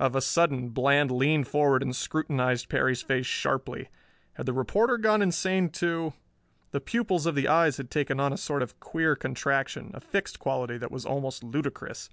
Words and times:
Of 0.00 0.16
a 0.16 0.20
sudden 0.20 0.70
Bland 0.70 1.12
leaned 1.12 1.46
forward 1.46 1.80
and 1.80 1.94
scrutinized 1.94 2.68
Perry's 2.68 3.02
face 3.02 3.24
sharply. 3.26 3.88
Had 4.32 4.46
the 4.46 4.52
reporter 4.52 4.98
gone 4.98 5.22
insane 5.22 5.68
too? 5.68 6.12
The 6.72 6.80
pupils 6.80 7.24
of 7.24 7.36
the 7.36 7.46
eyes 7.46 7.76
had 7.76 7.88
taken 7.88 8.18
on 8.18 8.32
a 8.32 8.36
sort 8.36 8.62
of 8.62 8.80
queer 8.80 9.14
contraction, 9.14 9.92
a 9.94 10.00
fixed 10.00 10.40
quality 10.40 10.76
that 10.78 10.90
was 10.90 11.06
almost 11.06 11.44
ludicrous. 11.44 12.10